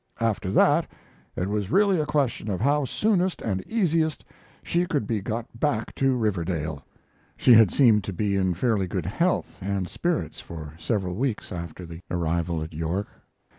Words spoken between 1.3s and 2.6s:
it was really a question of